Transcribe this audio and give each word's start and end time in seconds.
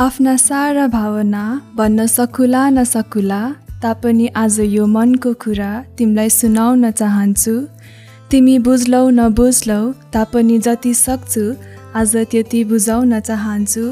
आफ्ना 0.00 0.36
सारा 0.36 0.86
भावना 0.86 1.40
भन्न 1.76 2.04
सकुला 2.06 2.68
नसकुला 2.70 3.40
तापनि 3.82 4.26
आज 4.36 4.58
यो 4.60 4.84
मनको 4.86 5.32
कुरा 5.42 5.70
तिमीलाई 5.98 6.28
सुनाउन 6.30 6.90
चाहन्छु। 6.90 7.54
तिमी 8.30 8.58
बुझ्लौ 8.62 9.02
नबुझ्लौ 9.10 9.80
तापनि 10.14 10.58
जति 10.66 10.94
सक्छु 10.94 11.44
आज 11.98 12.16
त्यति 12.30 12.62
बुझाउन 12.70 13.18
चाहन्छु। 13.20 13.84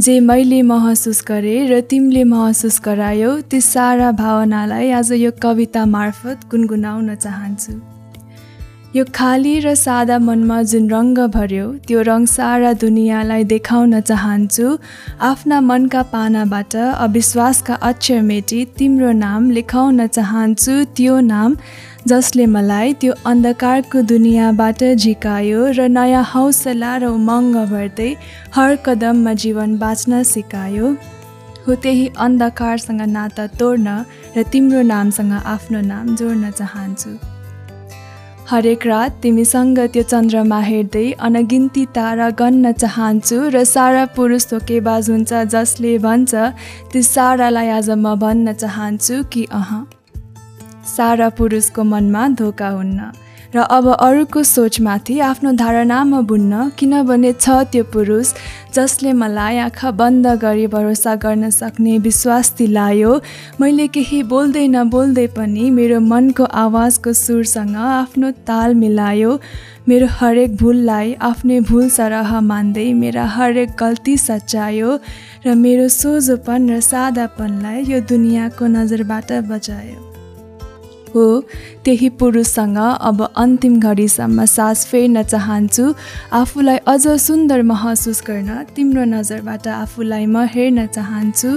जे 0.00 0.18
मैले 0.24 0.62
महसुस 0.72 1.22
गरेँ 1.28 1.68
र 1.68 1.80
तिमीले 1.84 2.24
महसुस 2.32 2.80
गरायौ 2.84 3.40
ती 3.44 3.60
सारा 3.60 4.10
भावनालाई 4.24 4.90
आज 4.90 5.12
यो 5.20 5.30
कविता 5.42 5.84
मार्फत 5.86 6.48
गुनगुनाउन 6.50 7.14
चाहन्छु। 7.14 7.91
यो 8.96 9.04
खाली 9.14 9.52
र 9.64 9.74
सादा 9.74 10.16
मनमा 10.18 10.56
जुन 10.70 10.88
रङ्ग 10.90 11.18
भर्यो 11.34 11.68
त्यो 11.86 12.00
रङ 12.08 12.24
सारा 12.32 12.72
दुनियाँलाई 12.80 13.44
देखाउन 13.52 14.00
चाहन्छु 14.00 14.66
आफ्ना 15.28 15.60
मनका 15.68 16.02
पानाबाट 16.10 16.76
अविश्वासका 16.76 17.74
अक्षर 17.90 18.20
मेटी 18.28 18.60
तिम्रो 18.78 19.12
नाम 19.22 19.50
लेखाउन 19.58 20.06
चाहन्छु 20.18 20.76
त्यो 21.00 21.16
नाम 21.30 21.56
जसले 22.12 22.46
मलाई 22.58 22.92
त्यो 23.00 23.16
अन्धकारको 23.32 24.02
दुनियाँबाट 24.12 24.84
झिकायो 24.92 25.64
र 25.80 25.88
नयाँ 25.96 26.28
हौसला 26.34 26.94
र 27.00 27.16
उमङ्ग 27.16 27.66
भर्दै 27.74 28.12
हर 28.60 28.76
कदममा 28.86 29.38
जीवन 29.42 29.76
बाँच्न 29.80 30.22
सिकायो। 30.36 30.94
हो 31.66 31.74
त्यही 31.82 32.06
अन्धकारसँग 32.28 33.02
नाता 33.18 33.46
तोड्न 33.58 34.00
र 34.36 34.50
तिम्रो 34.52 34.88
नामसँग 34.94 35.38
आफ्नो 35.58 35.80
नाम 35.92 36.16
जोड्न 36.16 36.50
चाहन्छु। 36.60 37.31
हरेक 38.52 38.86
रात 38.86 39.10
तिमीसँग 39.22 39.78
त्यो 39.78 40.02
चन्द्रमा 40.02 40.58
हेर्दै 40.60 41.12
अनगिन्ती 41.20 41.84
तारा 41.86 42.28
गन्न 42.30 42.72
चाहन्छु 42.72 43.38
र 43.48 43.64
सारा 43.64 44.04
पुरुष 44.16 44.44
धोकेबाज 44.50 45.10
हुन्छ 45.10 45.32
जसले 45.32 45.92
भन्छ 45.98 46.34
त्यो 46.92 47.02
सारालाई 47.02 47.68
आज 47.68 47.90
म 47.90 48.14
भन्न 48.14 48.52
चाहन्छु 48.52 49.16
कि 49.32 49.44
अह। 49.52 49.70
सारा 50.96 51.28
पुरुषको 51.28 51.84
मनमा 51.84 52.28
धोका 52.28 52.68
हुन्न। 52.68 53.00
र 53.54 53.60
अब 53.70 53.88
अरूको 53.92 54.42
सोचमाथि 54.42 55.18
आफ्नो 55.20 55.52
धारणामा 55.52 56.20
बुन्न 56.28 56.68
किनभने 56.78 57.32
छ 57.32 57.56
त्यो 57.72 57.84
पुरुष 57.92 58.32
जसले 58.74 59.12
मलाई 59.12 59.58
आँखा 59.58 59.90
बन्द 60.00 60.26
गरी 60.42 60.66
भरोसा 60.74 61.14
गर्न 61.24 61.50
सक्ने 61.50 61.98
विश्वास 62.06 62.52
दिलायो 62.58 63.12
मैले 63.60 63.86
केही 63.96 64.22
बोल्दै 64.32 64.66
नबोल्दै 64.68 65.26
पनि 65.36 65.70
मेरो 65.70 66.00
मनको 66.00 66.44
आवाजको 66.64 67.12
सुरसँग 67.12 67.76
आफ्नो 67.76 68.30
ताल 68.48 68.74
मिलायो। 68.74 69.38
मेरो 69.88 70.06
हरेक 70.10 70.56
भुललाई 70.56 71.12
आफ्नै 71.28 71.58
भुल 71.68 71.88
सरह 71.90 72.40
मान्दै 72.40 72.92
मेरा 72.94 73.24
हरेक 73.36 73.70
गल्ती 73.80 74.16
सच्यायो 74.26 74.98
र 75.46 75.54
मेरो 75.64 75.88
सोझोपन 75.88 76.70
र 76.70 76.80
सादापनलाई 76.88 77.84
यो 77.90 78.00
दुनियाँको 78.14 78.66
नजरबाट 78.78 79.32
बचायो। 79.50 80.11
हो। 81.14 81.24
त्यही 81.84 82.08
पुरुषसँग 82.20 82.78
अब 82.78 83.22
अन्तिम 83.36 83.78
घडीसम्म 83.80 84.44
सास 84.46 84.86
फेर्न 84.90 85.22
चाहन्छु। 85.22 85.84
आफूलाई 86.32 86.78
अझ 86.86 87.06
सुन्दर 87.18 87.62
महसुस 87.62 88.22
गर्न 88.26 88.50
तिम्रो 88.76 89.04
नजरबाट 89.04 89.66
आफूलाई 89.68 90.26
म 90.26 90.44
हेर्न 90.54 90.86
चाहन्छु 90.86 91.50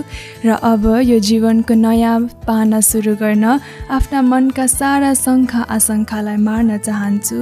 र 0.45 0.49
अब 0.63 0.83
यो 1.03 1.19
जीवनको 1.19 1.73
नयाँ 1.73 2.19
पाना 2.47 2.79
सुरु 2.81 3.15
गर्न 3.15 3.45
आफ्ना 3.89 4.21
मनका 4.21 4.65
सारा 4.67 5.13
शङ्खा 5.15 5.61
आशङ्कालाई 5.75 6.37
मार्न 6.47 6.77
चाहन्छु 6.77 7.37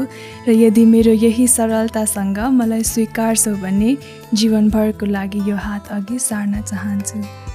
र 0.47 0.51
यदि 0.63 0.85
मेरो 0.85 1.13
यही 1.25 1.47
सरलतासँग 1.47 2.39
मलाई 2.59 2.83
स्वीकार्छौ 2.83 3.55
भने 3.63 3.95
जीवनभरको 4.33 5.05
लागि 5.05 5.39
यो 5.49 5.55
हात 5.55 5.91
अघि 5.91 6.19
सार्न 6.19 6.61
चाहन्छु। 6.61 7.52